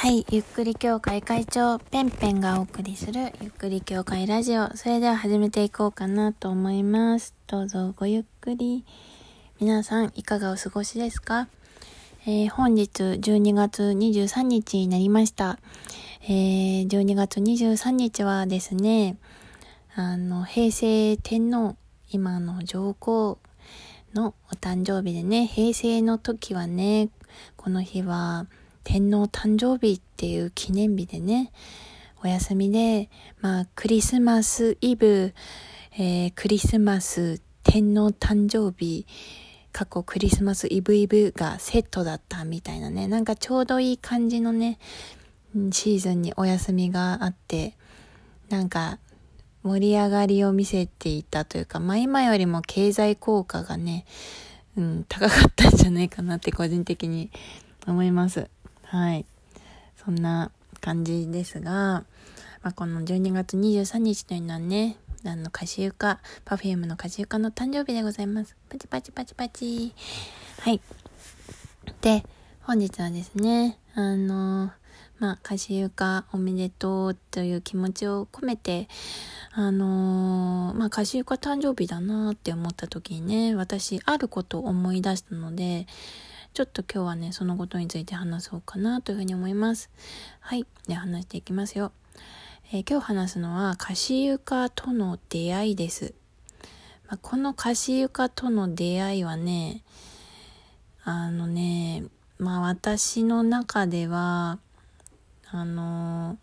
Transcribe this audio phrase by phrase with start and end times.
[0.00, 4.74] はい、ゆっくり協会会長ペンペンがお送りするゆっくり協会ラジオ。
[4.74, 7.34] それでは始めていこうかなと思います。
[7.46, 8.86] どうぞごゆっくり。
[9.60, 11.48] 皆さんいかがお過ごしですか、
[12.24, 15.58] えー本日12月23日になりました。
[16.22, 19.18] えー12月23日はですね、
[19.94, 21.76] あの、平成天皇、
[22.10, 23.38] 今の上皇
[24.14, 27.10] のお誕生日でね、平成の時はね、
[27.58, 28.46] この日は
[28.84, 31.52] 天皇誕生日っていう記念日でね、
[32.22, 33.08] お休みで、
[33.40, 35.34] まあ、クリスマスイブ、
[35.92, 39.06] えークリスマス天皇誕生日、
[39.72, 44.78] 過去クリスマスイブイブがセットだったみたいなね、なんかちょうどいい感じのね、
[45.72, 47.74] シーズンにお休みがあって、
[48.48, 48.98] なんか
[49.62, 54.04] 盛り上がりを見せていたというか、まあ今よりも経済効果がね、
[54.76, 57.30] うん、高かったんじゃないかなって個人的に
[57.86, 58.48] 思います。
[58.90, 59.24] はい。
[60.04, 62.02] そんな感じですが、
[62.62, 68.56] まあ、この12月23日というのはね、あの、歌手床、パフュームの歌手床の誕生日でございます。
[68.68, 69.94] パチパチパチパチ。
[70.58, 70.80] はい。
[72.00, 72.24] で、
[72.62, 74.72] 本日はですね、あの、
[75.20, 78.88] まあ、歌手床おめでとうという気持ちを込めて、
[79.52, 85.86] あのまあ、歌手床誕生日だなって思った時にね、私、あることを思い出したので、
[86.52, 89.88] ちょっと今日はね、そのことについて話そうかなというふうに思います。
[90.40, 90.66] はい。
[90.88, 91.92] で、話していきますよ。
[92.72, 96.12] えー今日話すのは、歌詞床との出会いです。
[97.06, 99.84] まあ、この歌詞床との出会いはね、
[101.04, 102.04] あのね、
[102.38, 104.58] まあ私の中では、
[105.52, 106.36] あの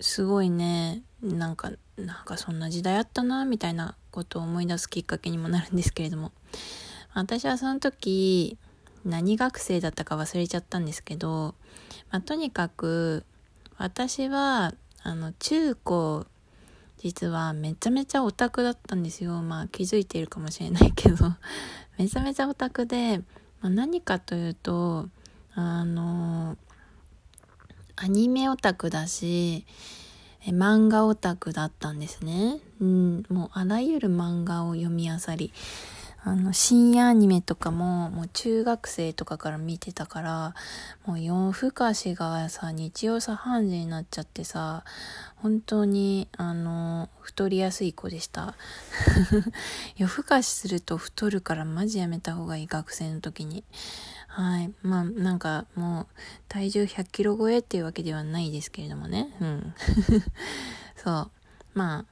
[0.00, 6.32] すごいね、なんか、なんかそんな時代あったな、みたいなことを思い出すきっかけにもなるんですけれども。
[7.14, 8.58] 私はその時
[9.04, 11.54] 何学生だったか忘れちゃったんですけど、
[12.10, 13.24] まあ、とにかく
[13.76, 16.26] 私はあの中高
[16.98, 19.40] 実はめちゃめちゃオタクだったんですよ。
[19.40, 21.16] まあ気づいているかもしれないけど。
[21.96, 23.18] めちゃめちゃオタクで、
[23.60, 25.08] まあ、何かというと
[25.54, 26.56] あの
[27.96, 29.64] アニメオタクだし
[30.44, 32.60] 漫画オタクだったんですね。
[32.80, 35.52] うん、もうあらゆる漫画を読み漁り、
[36.24, 40.54] あの、深夜アニメとかも、もう中学生とかから見てたから、
[41.06, 44.84] もう夜更かしがさ、日曜茶飯事になっちゃってさ、
[45.36, 48.54] 本当に、あの、太りやすい子でした。
[49.96, 53.62] 夜更かしすると太るからマジやめた方がいい、学生の時に。
[54.26, 54.72] はい。
[54.82, 56.06] まあ、なんかもう、
[56.48, 59.32] 体重100キロ超えっていうわけではないですけれどもね。
[59.40, 59.74] うん。
[60.96, 61.30] そう。
[61.74, 62.04] まあ、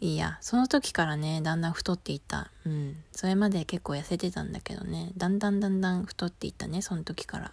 [0.00, 0.38] いいや。
[0.40, 2.50] その時からね、だんだん太っていった。
[2.64, 2.96] うん。
[3.12, 7.52] それまで結構痩せてたんだけどね、だんだんだんだん太っていったね、その時から。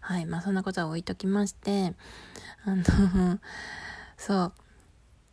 [0.00, 0.26] はい。
[0.26, 1.94] まあ、そんなことは置いときまして、
[2.64, 2.84] あの、
[4.18, 4.52] そう。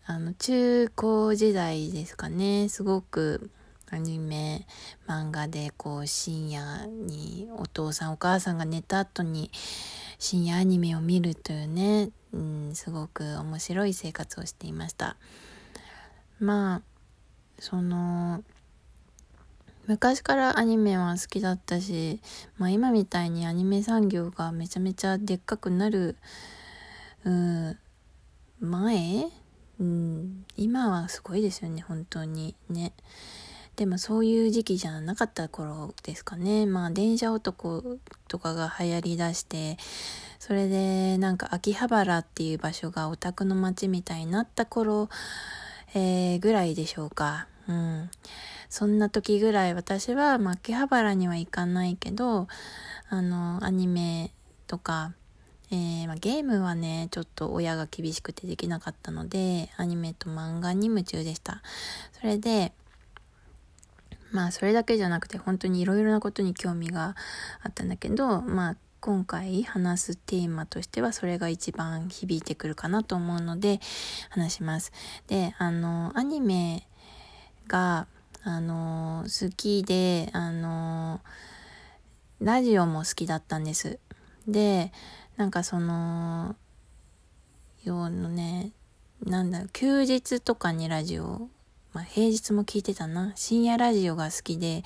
[0.06, 3.50] あの、中高時代ですかね、すごく、
[3.92, 4.66] アニメ、
[5.08, 9.52] 漫画でこう深夜にお父さんお母さんが寝た後に
[10.18, 15.18] 深夜アニメを見るというね、うん、すごく面白い生活をしていました。
[16.46, 16.82] まあ、
[17.60, 18.44] その、
[19.88, 22.20] 昔からアニメは好きだったし、
[22.58, 26.18] まあ今みたいにアニメ産業がめちゃめちゃでっかくなる、
[27.24, 27.78] うん、
[28.60, 29.28] 前？
[29.80, 32.94] うん、今はすごいですよね、本当にね。
[33.76, 36.66] でもそういう時期じゃなかった頃ですかね。
[36.66, 39.78] まあ電車男とかが流行りだして、
[40.40, 45.10] それでなんか秋葉原っていう場所がオタクの街みたいになった頃、
[45.96, 47.48] えーぐらいでしょうか。
[47.68, 48.10] うん。
[48.70, 52.48] そんな時ぐらい私は、まあ、秋葉原には行かないけど、
[53.10, 54.32] あの、アニメ
[54.68, 55.14] とか、
[55.72, 61.62] えーまあ、ゲームはね、ちょっと親が厳しくてできなかったので、アニメと漫画に夢中でした。
[62.12, 62.74] それで、
[64.32, 67.16] まあそれだけじゃなくて本当にいろいろなことに興味が
[67.64, 73.80] あったんだけど、まあ今回話すテーマとしてはそれが一番響いてくるかなと思うので
[74.32, 74.92] 話します。
[75.28, 76.88] で、あの、アニメ
[77.68, 78.08] が、
[78.44, 81.22] あの、好きで、あの、
[82.42, 84.00] ラジオも好きだったんです。
[84.48, 84.92] で、
[85.38, 86.56] なんかその、
[87.84, 88.72] ようのね、
[89.24, 91.48] なんだろう、休日とかにラジオ、
[91.94, 93.34] まあ平日も聞いてたな。
[93.36, 94.82] 深夜ラジオが好きで、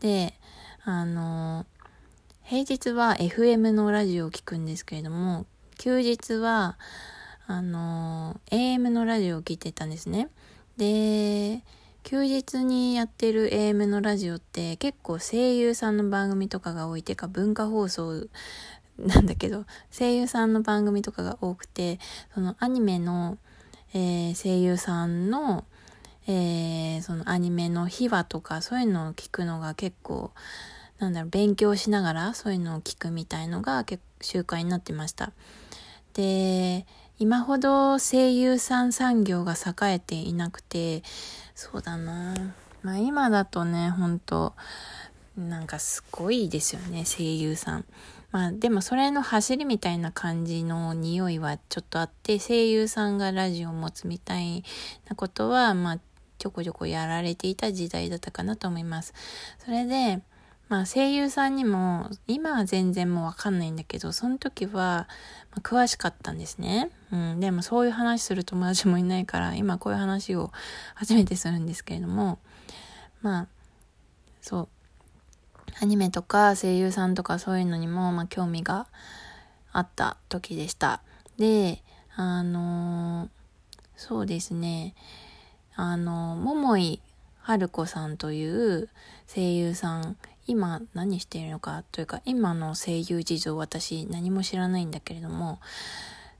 [0.00, 0.32] で、
[0.82, 1.66] あの、
[2.50, 5.46] 平日は FM のラジオを聞くんですけれども、
[5.78, 6.78] 休日は、
[7.46, 10.28] あの、AM のラジオを聞いてたんですね。
[10.76, 11.62] で、
[12.02, 18.26] 休日にやってる AM のラジオって結構声優さんの番組とかが多いてか文化放送
[18.98, 19.64] なんだけど、
[19.96, 22.00] 声優さんの番組とかが多くて、
[22.34, 23.38] そのアニメの、
[23.94, 25.66] えー、声優さんの、
[26.26, 30.32] えー、そのアニメの秘話とかそういうのを聞くのが結構、
[31.00, 35.32] なんだろう、勉強しながらそういうのを聞くみたいのが結構習慣になってました。
[36.12, 36.86] で、
[37.18, 41.02] 今ほど声優さん産業が栄えていなくて、
[41.54, 42.34] そうだな
[42.82, 44.54] まあ今だとね、ほんと、
[45.36, 47.84] なんかすごいですよね、声優さん。
[48.30, 54.64] まあでもそれの走りみたいな感じの匂いはちょっとあって、声優さんがラジオを持つみたい
[55.08, 55.98] なことは、まあ
[56.38, 59.14] ちょこちょこやられていた時代だったかなと思います。
[59.64, 60.22] それで、
[60.70, 65.08] まあ声優さんにも、今は全然もうわかんないんだけど、その時は、
[65.50, 66.92] ま、詳しかったんですね。
[67.10, 67.40] うん。
[67.40, 70.52] でもそういう話する友達もいないから、今こういう話を
[70.94, 72.38] 初めてするんですけれども、
[73.20, 73.46] まあ、
[74.40, 74.68] そう。
[75.82, 78.86] アニメとか声優さんとかそういうのにも、まあ興味が
[79.72, 81.02] あった時でした。
[81.36, 81.82] で、
[82.14, 83.28] あのー、
[83.96, 84.94] そうですね。
[85.74, 87.00] あの、桃井
[87.40, 88.88] 春子さんという
[89.26, 90.16] 声優さん
[90.50, 95.60] 今何しているのかというか今の声優事情私何も知らないんだけれども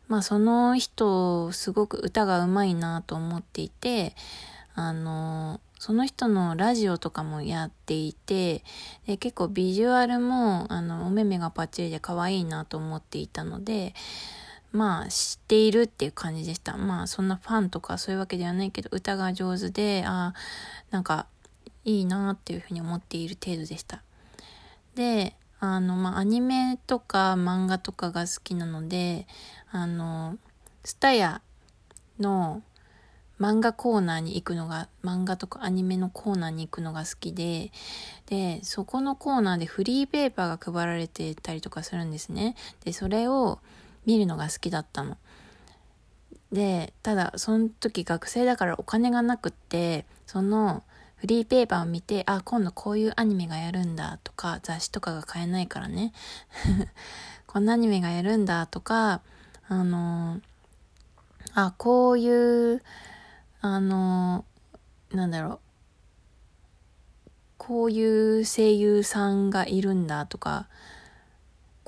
[0.09, 4.17] まあその人すごく歌がうまいなと思っていて
[4.75, 8.65] あのその人のラジオとかもやっていて
[9.07, 13.95] で結構ビジュアルもあのお目目がパッチリで可愛いなと思っていたので
[14.73, 16.77] まあ知っているっていう感じでした。
[16.77, 20.35] まあそんなファンとかそういうわけではないけど歌が上手で、あ
[20.91, 21.27] なんか
[21.85, 24.03] いいなっていうふうに思っている程度でした。
[24.95, 29.27] で、あの、まあ、アニメとか漫画とかが好きなので、
[29.71, 30.39] あの、
[30.85, 31.43] スタヤ
[32.19, 32.63] の
[33.41, 37.73] 漫画コーナーに行くのが、漫画とかアニメのコーナーに行くのが好きで、
[38.27, 42.55] で、そこのコーナーでフリーペーパーが配られてたりとかするんですね。
[42.85, 43.59] で、それを
[44.05, 45.17] 見るのが好きだったの。
[46.53, 50.83] で、ただ、その時学生だからお金がなくって、その
[51.21, 56.15] フリーペーパーを見て、あ、今度こういうアニメがやるんだとか、雑誌とかが買えないからね。
[57.47, 59.21] こんなアニメがやるんだとか、
[59.69, 60.41] あの、
[61.53, 62.83] あ、こういう、
[63.61, 64.47] あの、
[65.13, 65.61] なんだろ
[67.27, 70.69] う、こういう声優さんがいるんだとか、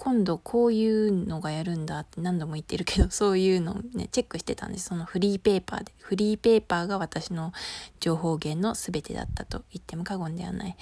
[0.03, 4.87] 今度こういうのがやるんだって何度も言ってるけど、そういうのをね、チェックしてたんです。
[4.87, 5.93] そのフリーペーパーで。
[6.01, 7.53] フリーペーパーが私の
[8.01, 10.77] 情報源の全てだったと言っても過言ではない。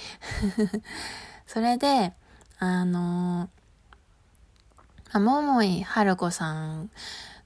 [1.47, 2.15] それで、
[2.61, 6.91] あのー、桃井春子さん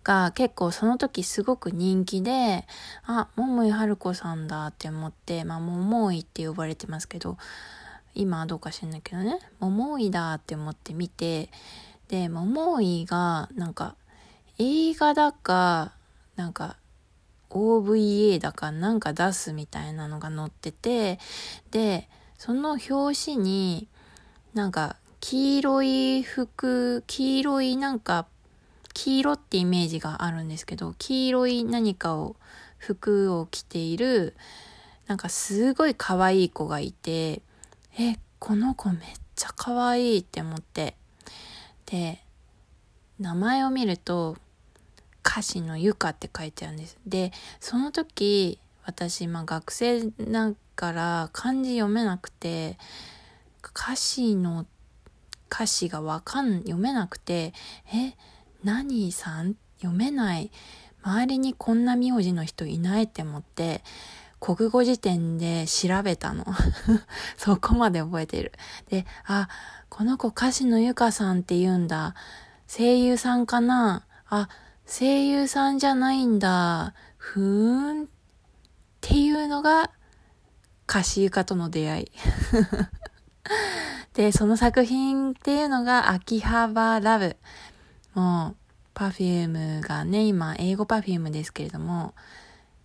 [0.04, 2.68] が結構その時すごく人気で、
[3.02, 7.36] あ、桃井春子さんだって思って、まあ、桃井って呼ばれてますけど、
[8.14, 11.50] 今はどうか知らないけどね、桃井だって思って見て、
[12.08, 13.96] で、桃井が、なんか、
[14.58, 15.92] 映画だか、
[16.36, 16.76] なんか、
[17.50, 21.18] OVA だかなんか出すみたいなのが載ってて、
[21.70, 22.08] で、
[22.38, 23.88] その表紙に、
[24.54, 28.26] なんか、黄色い服、黄色いなんか、
[28.92, 32.36] 黄色ってイメージがあるんですけど、黄色い何かを、
[32.78, 34.36] 服を着ている、
[35.06, 37.42] なんかすごい可愛い子がいて、
[37.98, 39.00] え、この子めっ
[39.36, 40.96] ちゃ可愛いって思って。
[41.86, 42.20] で、
[43.18, 44.36] 名前を見ると、
[45.26, 46.98] 歌詞のゆかって書いてあるんです。
[47.06, 52.76] で、その時、私、まあ学生だから漢字読めなくて、
[53.62, 54.66] 歌詞の
[55.50, 57.54] 歌詞がわかん、読めなくて、
[57.94, 58.16] え、
[58.62, 59.56] 何さん？
[59.78, 60.50] 読めない。
[61.02, 63.82] 周りにこんな名字の人いないって思って、
[64.44, 66.44] 国語辞典で調べたの。
[67.38, 68.52] そこまで覚えている。
[68.90, 69.48] で、あ、
[69.88, 72.14] この子歌手のゆかさんって言うんだ。
[72.68, 74.50] 声優さんかなあ、
[74.86, 76.92] 声優さんじゃないんだ。
[77.16, 78.04] ふーん。
[78.04, 78.06] っ
[79.00, 79.90] ていうのが、
[80.86, 82.12] 歌詞ゆかとの出会い。
[84.12, 87.38] で、その作品っていうのが、秋葉原ラブ。
[88.12, 88.56] もう、
[88.92, 92.12] Perfume がね、今、英語 Perfume ですけれども、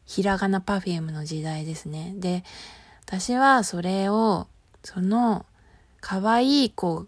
[0.10, 2.16] ひらがなぱふゅーむの時代ですね。
[2.18, 2.44] で、
[3.06, 4.48] 私はそれを、
[4.84, 5.46] その、
[6.02, 7.06] 可愛い子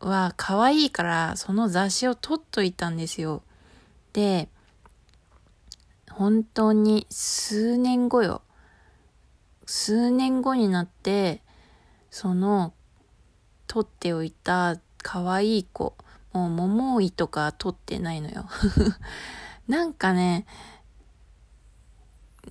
[0.00, 3.42] は可愛いからその雑誌を取っといたんですよ。
[4.14, 4.48] で、
[6.10, 8.40] 本当に数年後よ。
[9.66, 11.42] 数年後になって、
[12.10, 12.72] その、
[13.66, 15.94] 取っておいた可愛い子、
[16.32, 18.46] もう桃井とか取ってないのよ。
[19.68, 20.46] なんかね、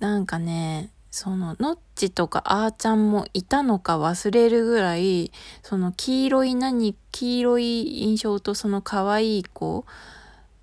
[0.00, 9.84] なんかね、その、ノッチとかあーちゃんもいたのか忘れるぐらい、その黄色い何、黄色い印象とその可愛い子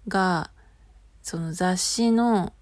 [0.08, 0.52] が、
[1.24, 2.54] その雑誌の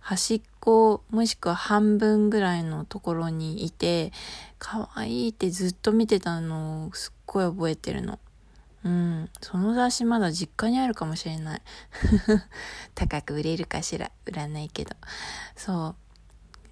[0.00, 4.12] 端っこもしくは半分ぐらいのところにいて、
[4.58, 8.18] 可愛いってずっと見てたのをすっごい覚えてるの。
[8.84, 9.28] うん。
[9.40, 11.62] その雑誌まだ実家にあるかもしれない。
[12.94, 14.10] 高く売れるかしら。
[14.24, 14.96] 売らないけど。
[15.56, 16.07] そう。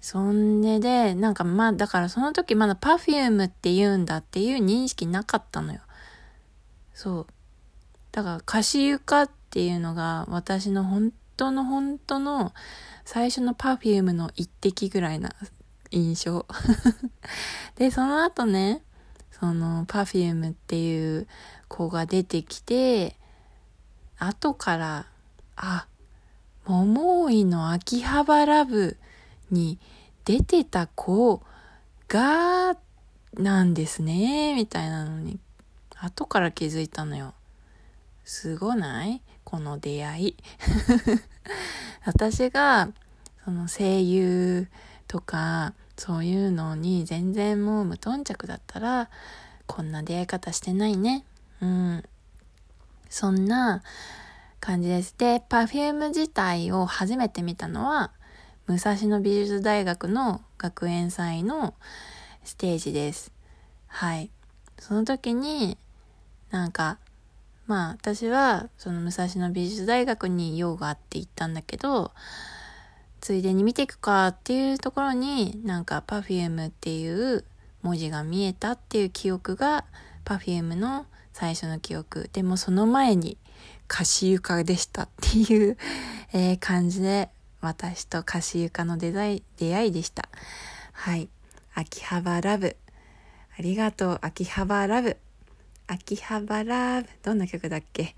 [0.07, 5.81] そんでで、なんかまあ、だからその時まだ perfume って言うんだっていう認識なかったのよ。
[6.93, 7.27] そう。
[8.13, 12.53] だから、歌詞床っていうのが私の本当の本当の
[13.03, 15.33] 最初の perfume の一滴ぐらいな
[15.91, 16.45] 印象。
[17.75, 18.83] で、その後ね、
[19.29, 21.27] その perfume っていう
[21.67, 23.17] 子が出てきて、
[24.19, 25.07] 後から、
[25.57, 25.85] あ、
[26.63, 28.95] 桃井の秋葉原部
[29.51, 29.79] に
[30.27, 31.41] 出てた子
[32.09, 32.75] が、
[33.35, 35.39] なんですね、みたいなのに、
[35.95, 37.33] 後から気づいたのよ。
[38.25, 39.21] すごない？
[39.45, 40.37] この出会い。
[42.03, 42.89] 私が、
[43.45, 44.67] その声優
[45.07, 49.09] とか、そういうのに全然もう無頓着だったら、
[49.65, 51.23] こんな出会い方してないね。
[51.61, 52.03] うん。
[53.09, 53.81] そんな
[54.59, 55.15] 感じです。
[55.17, 58.11] で、perfume 自体を初めて見たのは、
[58.67, 61.73] 武蔵野美術大学の学園祭の
[62.43, 63.31] ステージです。
[63.87, 64.29] はい。
[64.77, 65.77] その時に、
[66.51, 66.97] なんか、
[67.65, 72.11] まあ私はその武蔵野美術大学に用があって行ったんだけど、
[73.21, 77.45] ついでに見ていくかっていうところになんか Perfume っていう
[77.83, 79.85] 文字が見えたっていう記憶が
[80.25, 82.29] Perfume の最初の記憶。
[82.33, 83.37] でもその前に
[83.89, 85.77] 歌詞床でしたっていう、
[86.33, 87.29] え、感じで
[87.61, 90.29] 私と歌詞床の出会い出会いでした。
[90.93, 91.29] はい。
[91.73, 92.75] 秋葉原ラブ。
[93.57, 95.17] ありがとう、秋葉原ラブ。
[95.87, 97.09] 秋葉原ラブ。
[97.23, 98.15] どんな曲だっけ？